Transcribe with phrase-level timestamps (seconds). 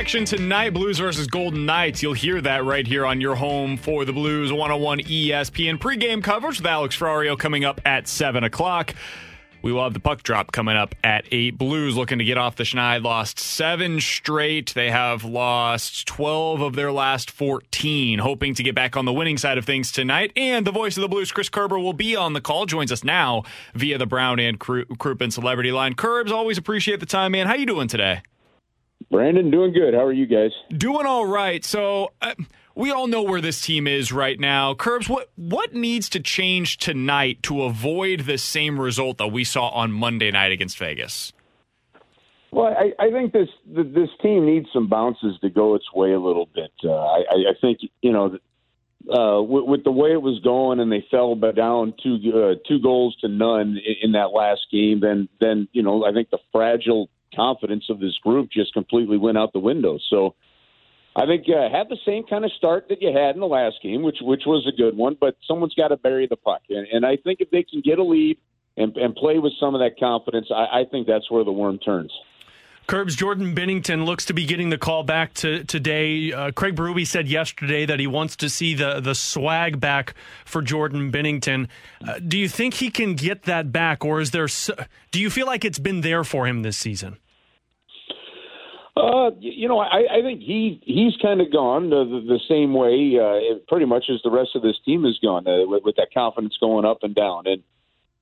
[0.00, 0.70] action tonight.
[0.70, 2.02] Blues versus Golden Knights.
[2.02, 6.56] You'll hear that right here on your home for the Blues 101 ESPN pregame coverage
[6.56, 8.94] with Alex Ferrario coming up at 7 o'clock.
[9.60, 11.58] We will have the puck drop coming up at 8.
[11.58, 13.02] Blues looking to get off the schneid.
[13.02, 14.72] Lost seven straight.
[14.74, 18.20] They have lost 12 of their last 14.
[18.20, 20.32] Hoping to get back on the winning side of things tonight.
[20.34, 22.64] And the voice of the Blues, Chris Kerber, will be on the call.
[22.64, 23.42] Joins us now
[23.74, 25.92] via the Brown and Crouppen Celebrity Line.
[25.92, 27.46] Curbs, always appreciate the time, man.
[27.46, 28.22] How you doing today?
[29.10, 29.92] Brandon, doing good.
[29.92, 30.52] How are you guys?
[30.70, 31.64] Doing all right.
[31.64, 32.34] So, uh,
[32.76, 34.74] we all know where this team is right now.
[34.74, 39.68] Curbs, what what needs to change tonight to avoid the same result that we saw
[39.68, 41.32] on Monday night against Vegas?
[42.52, 46.20] Well, I, I think this this team needs some bounces to go its way a
[46.20, 46.72] little bit.
[46.84, 48.38] Uh, I, I think you know,
[49.12, 52.80] uh, with, with the way it was going, and they fell down two uh, two
[52.80, 55.00] goals to none in, in that last game.
[55.00, 59.38] Then then you know, I think the fragile confidence of this group just completely went
[59.38, 59.98] out the window.
[60.08, 60.34] So
[61.16, 63.76] I think uh, have the same kind of start that you had in the last
[63.82, 65.16] game, which which was a good one.
[65.20, 67.98] But someone's got to bury the puck, and, and I think if they can get
[67.98, 68.38] a lead
[68.76, 71.78] and, and play with some of that confidence, I, I think that's where the worm
[71.78, 72.12] turns.
[72.86, 76.32] Curbs Jordan Binnington looks to be getting the call back to, today.
[76.32, 80.14] Uh, Craig Berube said yesterday that he wants to see the, the swag back
[80.44, 81.68] for Jordan Binnington.
[82.06, 84.48] Uh, do you think he can get that back, or is there?
[85.12, 87.18] Do you feel like it's been there for him this season?
[88.96, 92.74] Uh, you know, I, I think he he's kind of gone the, the, the same
[92.74, 95.96] way, uh, pretty much as the rest of this team has gone, uh, with, with
[95.96, 97.62] that confidence going up and down, and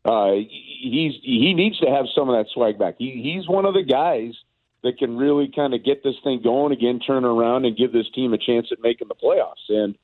[0.05, 2.97] uh, he's he needs to have some of that swag back.
[2.99, 4.35] He, he's one of the guys
[4.83, 8.07] that can really kind of get this thing going again, turn around, and give this
[8.15, 9.69] team a chance at making the playoffs.
[9.69, 9.97] And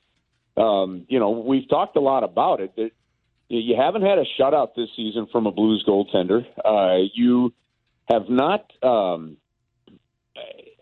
[0.57, 2.75] um, you know, we've talked a lot about it.
[2.75, 2.91] That
[3.47, 6.45] you haven't had a shutout this season from a Blues goaltender.
[6.63, 7.53] Uh, you
[8.09, 9.37] have not um,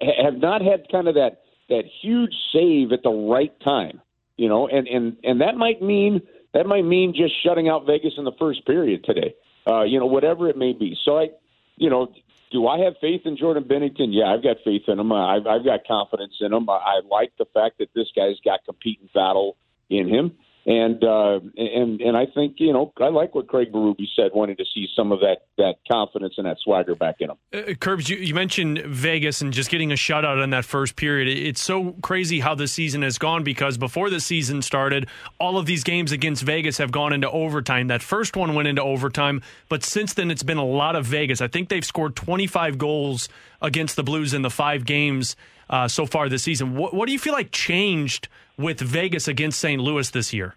[0.02, 4.02] have not had kind of that that huge save at the right time.
[4.38, 6.22] You know, and and and that might mean
[6.54, 9.36] that might mean just shutting out Vegas in the first period today.
[9.66, 10.98] Uh, you know, whatever it may be.
[11.06, 11.30] So I,
[11.78, 12.14] you know,
[12.52, 14.10] do I have faith in Jordan Binnington?
[14.12, 15.12] Yeah, I've got faith in him.
[15.12, 16.70] Uh, I've, I've got confidence in him.
[16.70, 19.58] I, I like the fact that this guy's got competing battle
[19.90, 20.38] in him.
[20.66, 24.56] And uh, and and I think you know I like what Craig Berube said, wanting
[24.56, 27.38] to see some of that that confidence and that swagger back in him.
[27.54, 31.28] Uh, Curbs, you, you mentioned Vegas and just getting a shutout in that first period.
[31.28, 35.66] It's so crazy how the season has gone because before the season started, all of
[35.66, 37.88] these games against Vegas have gone into overtime.
[37.88, 41.42] That first one went into overtime, but since then it's been a lot of Vegas.
[41.42, 43.28] I think they've scored 25 goals
[43.62, 45.36] against the Blues in the five games
[45.74, 46.76] uh, so far this season.
[46.76, 49.82] What, what do you feel like changed with Vegas against St.
[49.82, 50.56] Louis this year?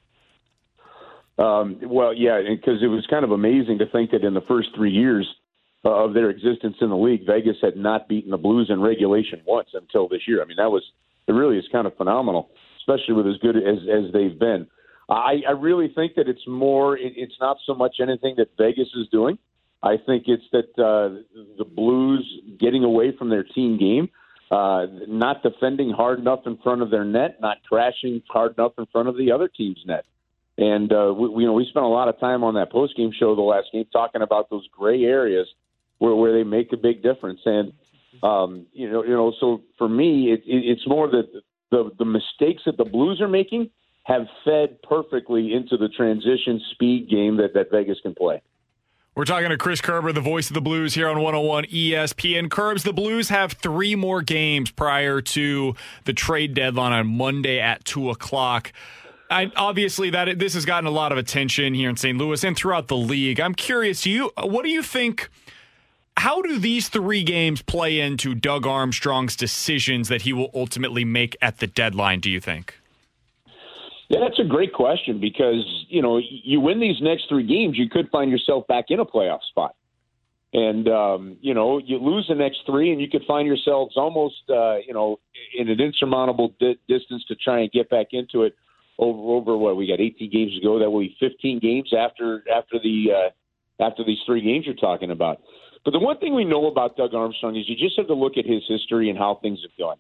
[1.38, 4.69] Um, well, yeah, because it was kind of amazing to think that in the first
[4.77, 5.27] three years
[5.87, 9.41] uh, of their existence in the league, Vegas had not beaten the Blues in regulation
[9.47, 10.43] once until this year.
[10.43, 10.82] I mean, that was
[11.27, 11.33] it.
[11.33, 12.50] Really, is kind of phenomenal,
[12.81, 14.66] especially with as good as as they've been.
[15.09, 16.97] I, I really think that it's more.
[16.97, 19.38] It, it's not so much anything that Vegas is doing.
[19.83, 21.22] I think it's that uh,
[21.59, 22.25] the Blues
[22.60, 24.09] getting away from their team game,
[24.51, 28.87] uh, not defending hard enough in front of their net, not crashing hard enough in
[28.87, 30.05] front of the other team's net.
[30.59, 33.12] And uh, we, you know, we spent a lot of time on that post game
[33.19, 35.49] show the last game talking about those gray areas
[35.99, 37.41] where where they make a big difference.
[37.45, 37.73] And
[38.23, 42.05] um, you know, you know, so for me, it, it, it's more that the the
[42.05, 43.71] mistakes that the Blues are making
[44.05, 48.41] have fed perfectly into the transition speed game that that Vegas can play.
[49.16, 52.50] We're talking to Chris Kerber, the voice of the Blues here on 101 ESPN.
[52.50, 57.82] Curbs, the Blues have three more games prior to the trade deadline on Monday at
[57.87, 58.75] 2 o'clock.
[59.31, 62.19] I, obviously, that this has gotten a lot of attention here in St.
[62.19, 63.41] Louis and throughout the league.
[63.41, 65.31] I'm curious, you what do you think?
[66.19, 71.39] How do these three games play into Doug Armstrong's decisions that he will ultimately make
[71.41, 72.21] at the deadline?
[72.21, 72.78] Do you think?
[74.09, 77.89] Yeah, that's a great question because you know you win these next three games, you
[77.89, 79.75] could find yourself back in a playoff spot,
[80.53, 84.43] and um, you know you lose the next three, and you could find yourselves almost
[84.49, 85.19] uh, you know
[85.59, 88.55] in an insurmountable di- distance to try and get back into it
[88.99, 90.79] over over what we got 18 games to go.
[90.79, 95.11] That will be 15 games after after the uh, after these three games you're talking
[95.11, 95.41] about.
[95.85, 98.37] But the one thing we know about Doug Armstrong is you just have to look
[98.37, 99.97] at his history and how things have gone.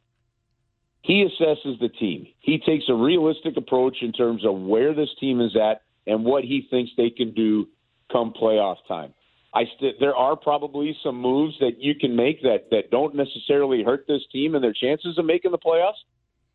[1.06, 2.26] He assesses the team.
[2.40, 6.42] He takes a realistic approach in terms of where this team is at and what
[6.42, 7.68] he thinks they can do
[8.10, 9.14] come playoff time.
[9.54, 13.84] I st- there are probably some moves that you can make that that don't necessarily
[13.84, 16.02] hurt this team and their chances of making the playoffs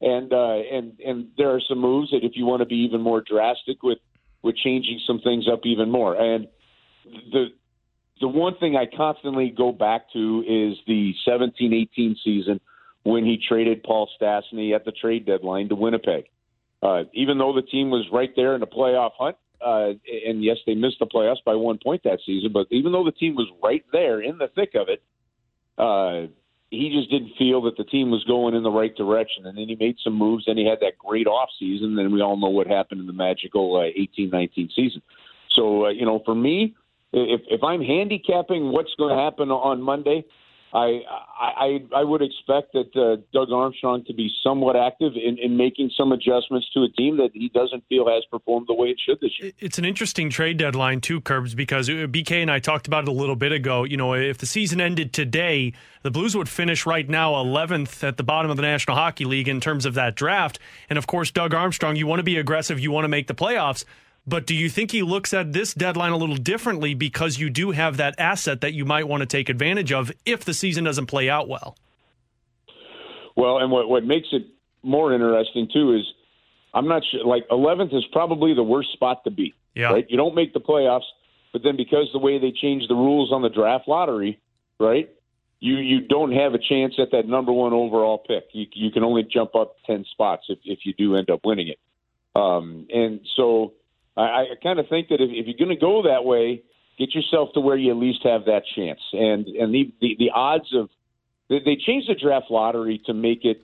[0.02, 3.02] and uh, and and there are some moves that if you want to be even
[3.02, 4.00] more drastic with
[4.42, 6.16] with changing some things up even more.
[6.16, 6.48] And
[7.32, 7.48] the
[8.20, 12.60] the one thing I constantly go back to is the 17-18 season
[13.04, 16.26] when he traded Paul Stastny at the trade deadline to Winnipeg.
[16.84, 19.94] Uh, even though the team was right there in the playoff hunt, uh,
[20.26, 23.12] and yes, they missed the playoffs by one point that season, but even though the
[23.12, 25.04] team was right there in the thick of it,
[25.78, 26.28] uh,
[26.72, 29.46] he just didn't feel that the team was going in the right direction.
[29.46, 30.46] And then he made some moves.
[30.48, 31.96] and he had that great off season.
[31.96, 35.02] Then we all know what happened in the magical uh, 18-19 season.
[35.50, 36.76] So, uh, you know, for me,
[37.12, 40.24] if, if I'm handicapping what's going to happen on Monday,
[40.74, 41.02] I
[41.40, 45.92] I I would expect that uh, Doug Armstrong to be somewhat active in, in making
[45.98, 49.20] some adjustments to a team that he doesn't feel has performed the way it should
[49.20, 49.52] this year.
[49.60, 53.10] It's an interesting trade deadline too, Curbs, because uh, BK and I talked about it
[53.10, 53.84] a little bit ago.
[53.84, 55.74] You know, if the season ended today,
[56.04, 59.50] the Blues would finish right now 11th at the bottom of the National Hockey League
[59.50, 60.58] in terms of that draft.
[60.90, 63.36] And of course, Doug Armstrong, you want to be aggressive, you want to make the
[63.36, 63.84] playoffs.
[64.32, 67.72] But do you think he looks at this deadline a little differently because you do
[67.72, 71.08] have that asset that you might want to take advantage of if the season doesn't
[71.08, 71.76] play out well?
[73.36, 74.48] Well, and what what makes it
[74.84, 76.04] more interesting too is
[76.74, 77.26] I'm not sure.
[77.26, 79.54] Like 11th is probably the worst spot to be.
[79.76, 79.92] Yeah.
[79.92, 80.06] Right.
[80.10, 81.10] You don't make the playoffs,
[81.52, 84.40] but then because the way they changed the rules on the draft lottery,
[84.80, 85.10] right?
[85.60, 88.46] You you don't have a chance at that number one overall pick.
[88.54, 91.68] You you can only jump up ten spots if if you do end up winning
[91.68, 91.80] it.
[92.34, 93.74] Um, and so
[94.18, 96.64] I, I kind of think that if, if you're going to go that way,
[96.98, 99.00] get yourself to where you at least have that chance.
[99.14, 100.90] And and the the, the odds of
[101.50, 103.64] they, they changed the draft lottery to make it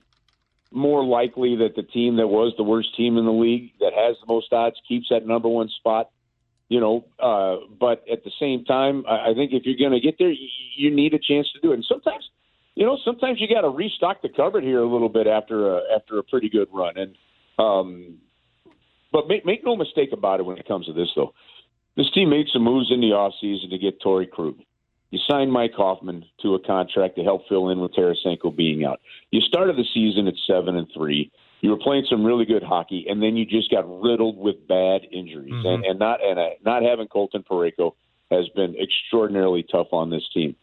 [0.72, 4.18] more likely that the team that was the worst team in the league that has
[4.20, 6.10] the most odds keeps that number one spot.
[6.70, 10.06] You know, uh, but at the same time, I, I think if you're going to
[10.06, 11.76] get there, you, you need a chance to do it.
[11.76, 12.30] And sometimes,
[12.76, 15.82] you know, sometimes you got to restock the cupboard here a little bit after a,
[15.96, 16.98] after a pretty good run.
[16.98, 17.16] And
[17.58, 18.18] um,
[19.12, 21.34] but make, make no mistake about it when it comes to this, though.
[21.96, 24.58] This team made some moves in the offseason to get Torey Krug.
[25.10, 29.00] You signed Mike Hoffman to a contract to help fill in with Tarasenko being out.
[29.32, 31.32] You started the season at seven and three.
[31.62, 35.02] You were playing some really good hockey, and then you just got riddled with bad
[35.12, 35.54] injuries.
[35.54, 35.66] Mm-hmm.
[35.66, 37.94] And, and not and uh, not having Colton Parayko
[38.30, 40.56] has been extraordinarily tough on this team.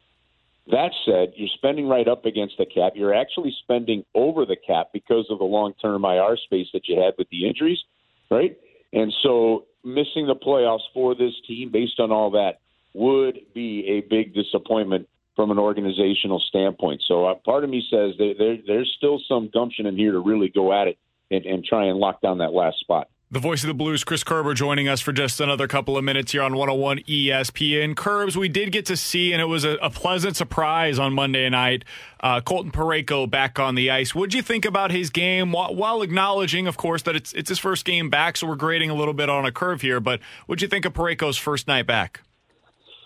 [0.71, 2.93] That said, you're spending right up against the cap.
[2.95, 7.01] You're actually spending over the cap because of the long term IR space that you
[7.01, 7.83] had with the injuries
[8.31, 8.57] right?
[8.93, 12.61] And so missing the playoffs for this team based on all that
[12.95, 17.03] would be a big disappointment from an organizational standpoint.
[17.07, 20.49] So uh, part of me says there, there's still some gumption in here to really
[20.49, 20.99] go at it
[21.31, 23.09] and, and try and lock down that last spot.
[23.31, 26.33] The voice of the Blues, Chris Kerber, joining us for just another couple of minutes
[26.33, 27.97] here on 101 ESPN.
[27.97, 31.49] Curbs, we did get to see, and it was a, a pleasant surprise on Monday
[31.49, 31.85] night.
[32.21, 34.15] Uh, Colton Parayko back on the ice.
[34.15, 35.53] What'd you think about his game?
[35.53, 38.91] While, while, acknowledging, of course, that it's it's his first game back, so we're grading
[38.91, 40.01] a little bit on a curve here.
[40.01, 42.21] But what'd you think of Parayko's first night back?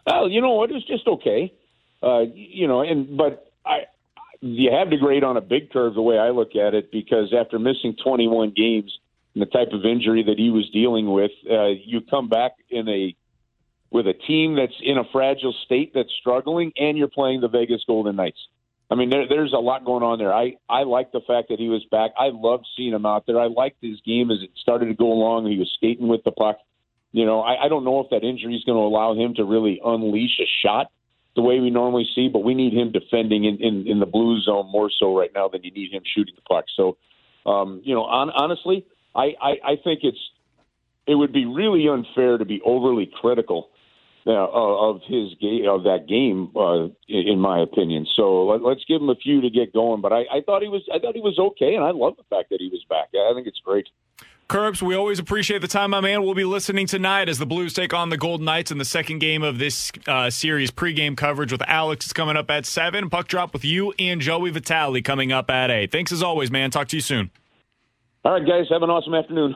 [0.05, 1.55] Well, you know what, it was just okay.
[2.03, 3.85] Uh, you know, and but I
[4.41, 7.33] you have to grade on a big curve the way I look at it because
[7.33, 8.93] after missing 21 games
[9.39, 12.89] and the type of injury that he was dealing with, uh, you come back in
[12.89, 13.15] a
[13.91, 17.83] with a team that's in a fragile state that's struggling, and you're playing the Vegas
[17.87, 18.39] Golden Knights.
[18.91, 20.35] I mean, there, there's a lot going on there.
[20.35, 22.11] I I like the fact that he was back.
[22.19, 23.39] I loved seeing him out there.
[23.39, 25.47] I liked his game as it started to go along.
[25.47, 26.59] He was skating with the puck.
[27.13, 29.45] You know, I, I don't know if that injury is going to allow him to
[29.45, 30.91] really unleash a shot
[31.37, 34.41] the way we normally see, but we need him defending in, in, in the blue
[34.41, 36.65] zone more so right now than you need him shooting the puck.
[36.77, 36.99] So,
[37.47, 38.85] um, you know, on, honestly,
[39.19, 40.19] I, I, I think it's
[41.07, 43.71] it would be really unfair to be overly critical
[44.27, 48.07] uh, of his game of that game, uh, in my opinion.
[48.15, 50.03] So let, us give him a few to get going.
[50.03, 52.25] But I, I thought he was I thought he was okay, and I love the
[52.29, 53.09] fact that he was back.
[53.15, 53.89] I think it's great.
[54.49, 56.23] Curbs, we always appreciate the time, my man.
[56.23, 59.19] We'll be listening tonight as the Blues take on the Golden Knights in the second
[59.19, 60.71] game of this uh, series.
[60.71, 63.11] Pre-game coverage with Alex is coming up at 7.
[63.11, 65.93] Puck drop with you and Joey Vitale coming up at 8.
[65.93, 66.71] Thanks as always, man.
[66.71, 67.31] Talk to you soon.
[68.25, 68.67] All right, guys.
[68.71, 69.55] Have an awesome afternoon.